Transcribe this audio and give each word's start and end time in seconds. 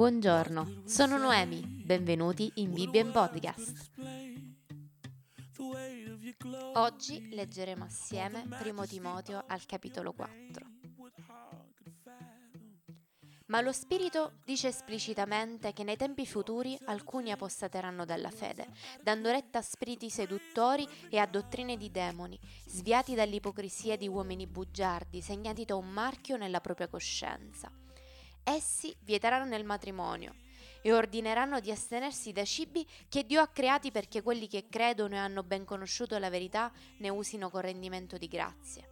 Buongiorno, 0.00 0.84
sono 0.86 1.18
Noemi, 1.18 1.60
benvenuti 1.60 2.50
in 2.54 2.72
Bibbia 2.72 3.04
Podcast. 3.04 3.90
Oggi 6.72 7.28
leggeremo 7.28 7.84
assieme 7.84 8.46
Primo 8.48 8.86
Timoteo 8.86 9.44
al 9.46 9.66
capitolo 9.66 10.14
4. 10.14 10.66
Ma 13.48 13.60
lo 13.60 13.72
Spirito 13.72 14.38
dice 14.42 14.68
esplicitamente 14.68 15.74
che 15.74 15.84
nei 15.84 15.98
tempi 15.98 16.24
futuri 16.24 16.78
alcuni 16.86 17.30
apostateranno 17.30 18.06
dalla 18.06 18.30
fede, 18.30 18.68
dando 19.02 19.30
retta 19.30 19.58
a 19.58 19.62
spiriti 19.62 20.08
seduttori 20.08 20.88
e 21.10 21.18
a 21.18 21.26
dottrine 21.26 21.76
di 21.76 21.90
demoni, 21.90 22.40
sviati 22.64 23.14
dall'ipocrisia 23.14 23.98
di 23.98 24.08
uomini 24.08 24.46
bugiardi, 24.46 25.20
segnati 25.20 25.66
da 25.66 25.76
un 25.76 25.90
marchio 25.90 26.38
nella 26.38 26.62
propria 26.62 26.88
coscienza. 26.88 27.70
Essi 28.50 28.92
vieteranno 29.02 29.54
il 29.54 29.64
matrimonio 29.64 30.34
e 30.82 30.92
ordineranno 30.92 31.60
di 31.60 31.70
astenersi 31.70 32.32
da 32.32 32.44
cibi 32.44 32.84
che 33.08 33.24
Dio 33.24 33.40
ha 33.40 33.46
creati 33.46 33.92
perché 33.92 34.22
quelli 34.22 34.48
che 34.48 34.66
credono 34.68 35.14
e 35.14 35.18
hanno 35.18 35.44
ben 35.44 35.64
conosciuto 35.64 36.18
la 36.18 36.30
verità 36.30 36.72
ne 36.98 37.08
usino 37.10 37.48
con 37.48 37.60
rendimento 37.60 38.18
di 38.18 38.26
grazie. 38.26 38.88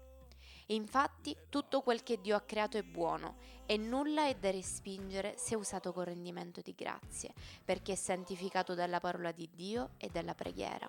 Infatti 0.66 1.36
tutto 1.48 1.80
quel 1.80 2.04
che 2.04 2.20
Dio 2.20 2.36
ha 2.36 2.42
creato 2.42 2.78
è 2.78 2.84
buono 2.84 3.38
e 3.66 3.76
nulla 3.76 4.28
è 4.28 4.36
da 4.36 4.52
respingere 4.52 5.34
se 5.36 5.56
usato 5.56 5.92
con 5.92 6.04
rendimento 6.04 6.60
di 6.60 6.74
grazie, 6.76 7.34
perché 7.64 7.92
è 7.92 7.96
santificato 7.96 8.74
dalla 8.74 9.00
parola 9.00 9.32
di 9.32 9.50
Dio 9.52 9.90
e 9.96 10.08
dalla 10.08 10.34
preghiera. 10.36 10.88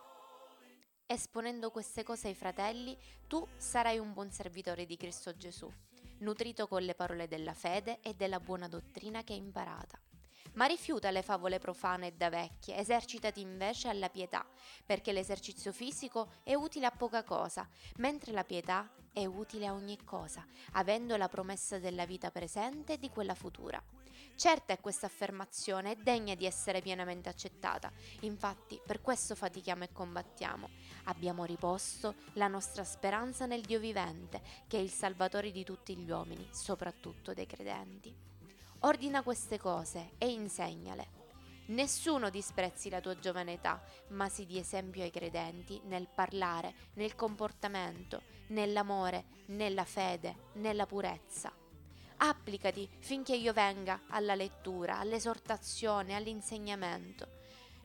Esponendo 1.08 1.72
queste 1.72 2.04
cose 2.04 2.28
ai 2.28 2.36
fratelli, 2.36 2.96
tu 3.26 3.48
sarai 3.58 3.98
un 3.98 4.14
buon 4.14 4.32
servitore 4.32 4.86
di 4.86 4.96
Cristo 4.96 5.36
Gesù, 5.36 5.74
nutrito 6.20 6.68
con 6.68 6.84
le 6.84 6.96
parole 6.96 7.28
della 7.28 7.54
fede 7.54 8.00
e 8.02 8.14
della 8.14 8.40
buona 8.40 8.68
dottrina 8.68 9.24
che 9.24 9.34
hai 9.34 9.40
imparata 9.40 10.00
ma 10.60 10.66
rifiuta 10.66 11.10
le 11.10 11.22
favole 11.22 11.58
profane 11.58 12.08
e 12.08 12.12
da 12.12 12.30
vecchie, 12.30 12.76
esercitati 12.76 13.40
invece 13.40 13.88
alla 13.88 14.10
pietà, 14.10 14.46
perché 14.86 15.14
l'esercizio 15.14 15.72
fisico 15.72 16.32
è 16.44 16.54
utile 16.54 16.86
a 16.86 16.92
poca 16.92 17.24
cosa, 17.24 17.66
mentre 17.96 18.34
la 18.34 18.44
pietà 18.44 18.92
è 19.14 19.24
utile 19.24 19.68
a 19.68 19.74
ogni 19.74 19.98
cosa, 20.04 20.46
avendo 20.74 21.16
la 21.16 21.30
promessa 21.30 21.80
della 21.80 22.06
vita 22.06 22.30
presente 22.30 22.94
e 22.94 23.00
di 23.00 23.10
quella 23.10 23.36
futura. 23.36 23.82
Certa 24.36 24.74
è 24.74 24.82
questa 24.82 25.06
affermazione, 25.06 25.94
è 25.94 25.96
degna 25.96 26.36
di 26.36 26.46
essere 26.46 26.82
pienamente 26.82 27.30
accettata. 27.30 27.90
Infatti, 28.22 28.82
per 28.86 29.02
questo 29.02 29.36
fatichiamo 29.36 29.86
e 29.86 29.94
combattiamo. 29.94 30.70
Abbiamo 31.06 31.46
riposto 31.46 32.16
la 32.34 32.50
nostra 32.50 32.84
speranza 32.84 33.46
nel 33.46 33.62
Dio 33.62 33.80
vivente, 33.80 34.42
che 34.68 34.78
è 34.78 34.82
il 34.82 34.92
Salvatore 34.92 35.52
di 35.52 35.64
tutti 35.64 35.96
gli 35.96 36.10
uomini, 36.10 36.50
soprattutto 36.52 37.34
dei 37.34 37.46
credenti. 37.46 38.28
Ordina 38.84 39.24
queste 39.24 39.60
cose 39.60 40.12
e 40.18 40.30
insegnale. 40.30 41.18
Nessuno 41.68 42.30
disprezzi 42.30 42.90
la 42.90 43.02
tua 43.02 43.20
giovane 43.20 43.54
età, 43.54 43.84
ma 44.10 44.30
si 44.30 44.46
dia 44.46 44.62
esempio 44.62 45.04
ai 45.04 45.12
credenti 45.12 45.82
nel 45.84 46.08
parlare, 46.08 46.74
nel 46.94 47.14
comportamento, 47.14 48.22
nell'amore, 48.48 49.26
nella 49.48 49.84
fede, 49.84 50.52
nella 50.54 50.86
purezza. 50.86 51.52
Applicati 52.22 52.90
finché 53.00 53.36
io 53.36 53.52
venga 53.52 54.04
alla 54.08 54.34
lettura, 54.34 55.00
all'esortazione, 55.00 56.16
all'insegnamento. 56.16 57.28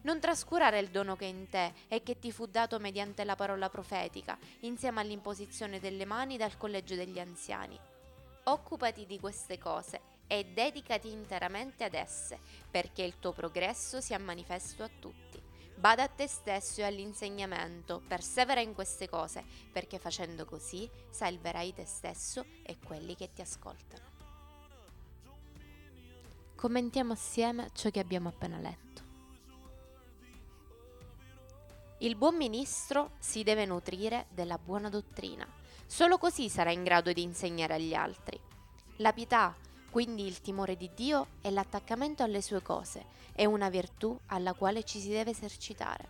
Non 0.03 0.21
trascurare 0.21 0.79
il 0.79 0.91
dono 0.91 1.17
che 1.17 1.25
è 1.25 1.29
in 1.29 1.49
te 1.49 1.73
e 1.89 2.05
che 2.05 2.21
ti 2.21 2.31
fu 2.31 2.47
dato 2.47 2.79
mediante 2.79 3.25
la 3.25 3.35
parola 3.35 3.69
profetica, 3.69 4.39
insieme 4.61 5.01
all'imposizione 5.01 5.81
delle 5.81 6.05
mani 6.05 6.37
dal 6.37 6.57
collegio 6.57 6.95
degli 6.95 7.19
anziani. 7.19 7.77
Occupati 8.45 9.07
di 9.07 9.19
queste 9.19 9.59
cose 9.59 10.14
e 10.27 10.45
dedicati 10.45 11.11
interamente 11.11 11.85
ad 11.85 11.95
esse, 11.95 12.39
perché 12.71 13.03
il 13.03 13.19
tuo 13.19 13.33
progresso 13.33 14.01
sia 14.01 14.19
manifesto 14.19 14.83
a 14.83 14.91
tutti. 15.01 15.43
Bada 15.77 16.05
a 16.05 16.09
te 16.09 16.27
stesso 16.29 16.81
e 16.81 16.85
all'insegnamento, 16.85 18.03
persevera 18.07 18.61
in 18.61 18.75
queste 18.75 19.09
cose, 19.09 19.45
perché 19.73 19.99
facendo 19.99 20.45
così 20.45 20.89
salverai 21.11 21.75
te 21.75 21.85
stesso 21.85 22.45
e 22.63 22.79
quelli 22.79 23.17
che 23.17 23.33
ti 23.33 23.43
ascoltano. 23.43 24.13
Commentiamo 26.55 27.13
assieme 27.13 27.71
ciò 27.75 27.91
che 27.91 28.01
abbiamo 28.01 28.29
appena 28.29 28.59
letto. 28.59 29.03
Il 31.99 32.17
buon 32.17 32.37
ministro 32.37 33.13
si 33.19 33.43
deve 33.43 33.67
nutrire 33.67 34.27
della 34.31 34.59
buona 34.59 34.89
dottrina, 34.89 35.47
solo 35.87 36.19
così 36.19 36.49
sarà 36.49 36.71
in 36.71 36.83
grado 36.83 37.13
di 37.13 37.23
insegnare 37.23 37.75
agli 37.75 37.95
altri. 37.95 38.41
La 38.99 39.13
pietà, 39.13 39.55
quindi 39.95 40.27
il 40.27 40.41
timore 40.41 40.77
di 40.77 40.91
Dio 40.93 41.29
è 41.41 41.51
l'attaccamento 41.51 42.25
alle 42.25 42.43
sue 42.43 42.61
cose, 42.63 43.05
è 43.33 43.45
una 43.45 43.69
virtù 43.69 44.19
alla 44.27 44.53
quale 44.53 44.83
ci 44.83 44.99
si 44.99 45.09
deve 45.09 45.31
esercitare. 45.31 46.09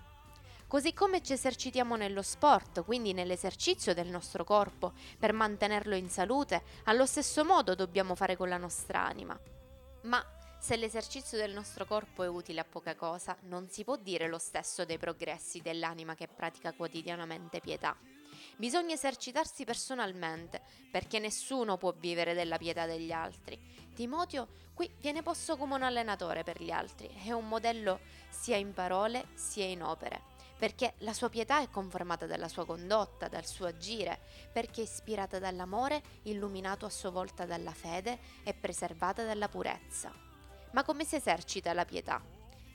Così 0.66 0.94
come 0.94 1.22
ci 1.22 1.34
esercitiamo 1.34 1.94
nello 1.94 2.22
sport, 2.22 2.82
quindi 2.82 3.12
nell'esercizio 3.12 3.92
del 3.92 4.06
nostro 4.06 4.42
corpo, 4.42 4.94
per 5.18 5.34
mantenerlo 5.34 5.94
in 5.96 6.08
salute, 6.08 6.62
allo 6.84 7.04
stesso 7.04 7.44
modo 7.44 7.74
dobbiamo 7.74 8.14
fare 8.14 8.38
con 8.38 8.48
la 8.48 8.56
nostra 8.56 9.04
anima. 9.04 9.38
Ma 10.04 10.24
se 10.58 10.76
l'esercizio 10.76 11.36
del 11.36 11.52
nostro 11.52 11.84
corpo 11.84 12.22
è 12.22 12.26
utile 12.26 12.60
a 12.60 12.64
poca 12.64 12.96
cosa, 12.96 13.36
non 13.42 13.68
si 13.68 13.84
può 13.84 13.96
dire 13.96 14.28
lo 14.28 14.38
stesso 14.38 14.86
dei 14.86 14.96
progressi 14.96 15.60
dell'anima 15.60 16.14
che 16.14 16.26
pratica 16.26 16.72
quotidianamente 16.72 17.60
pietà. 17.60 17.94
Bisogna 18.56 18.94
esercitarsi 18.94 19.64
personalmente, 19.64 20.62
perché 20.90 21.18
nessuno 21.18 21.76
può 21.76 21.92
vivere 21.92 22.34
della 22.34 22.58
pietà 22.58 22.86
degli 22.86 23.12
altri. 23.12 23.58
Timoteo 23.94 24.48
qui 24.74 24.92
viene 25.00 25.22
posto 25.22 25.56
come 25.56 25.74
un 25.74 25.82
allenatore 25.82 26.42
per 26.42 26.62
gli 26.62 26.70
altri, 26.70 27.08
è 27.24 27.32
un 27.32 27.46
modello 27.46 28.00
sia 28.28 28.56
in 28.56 28.72
parole 28.72 29.28
sia 29.34 29.66
in 29.66 29.82
opere, 29.82 30.20
perché 30.58 30.94
la 30.98 31.12
sua 31.12 31.28
pietà 31.28 31.60
è 31.60 31.70
conformata 31.70 32.26
dalla 32.26 32.48
sua 32.48 32.66
condotta, 32.66 33.28
dal 33.28 33.46
suo 33.46 33.66
agire, 33.66 34.20
perché 34.52 34.80
è 34.80 34.84
ispirata 34.84 35.38
dall'amore, 35.38 36.02
illuminato 36.22 36.86
a 36.86 36.90
sua 36.90 37.10
volta 37.10 37.44
dalla 37.44 37.72
fede 37.72 38.18
e 38.42 38.54
preservata 38.54 39.24
dalla 39.24 39.48
purezza. 39.48 40.12
Ma 40.72 40.82
come 40.82 41.04
si 41.04 41.14
esercita 41.14 41.72
la 41.72 41.84
pietà? 41.84 42.20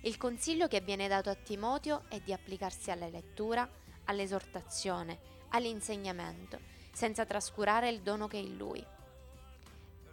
Il 0.03 0.15
consiglio 0.15 0.69
che 0.69 0.79
viene 0.79 1.09
dato 1.09 1.29
a 1.29 1.35
Timoteo 1.35 2.03
è 2.07 2.21
di 2.21 2.31
applicarsi 2.31 2.89
alla 2.91 3.09
lettura, 3.09 3.69
all'esortazione, 4.09 5.19
all'insegnamento, 5.49 6.59
senza 6.91 7.25
trascurare 7.25 7.89
il 7.89 8.01
dono 8.01 8.27
che 8.27 8.37
è 8.37 8.41
in 8.41 8.57
lui. 8.57 8.85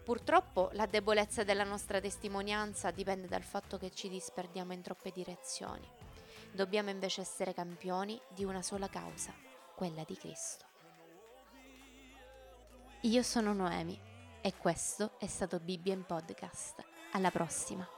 Purtroppo 0.05 0.71
la 0.75 0.87
debolezza 0.87 1.43
della 1.43 1.65
nostra 1.65 2.01
testimonianza 2.01 2.93
dipende 2.93 3.27
dal 3.27 3.43
fatto 3.43 3.77
che 3.77 3.91
ci 3.91 4.09
disperdiamo 4.09 4.73
in 4.73 4.83
troppe 4.83 5.11
direzioni. 5.11 5.89
Dobbiamo 6.53 6.91
invece 6.91 7.23
essere 7.23 7.53
campioni 7.53 8.21
di 8.29 8.45
una 8.45 8.63
sola 8.63 8.89
causa, 8.89 9.35
quella 9.75 10.05
di 10.07 10.17
Cristo. 10.17 10.65
Io 13.03 13.23
sono 13.23 13.53
Noemi 13.53 13.99
e 14.41 14.55
questo 14.57 15.19
è 15.19 15.27
stato 15.27 15.59
Bibbia 15.59 15.93
in 15.93 16.05
Podcast. 16.05 16.85
Alla 17.13 17.31
prossima! 17.31 17.96